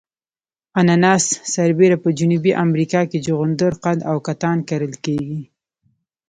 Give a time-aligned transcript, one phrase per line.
[0.79, 5.41] اناناس سربېره په جنوبي امریکا کې جغندر قند او کتان کرل کیږي.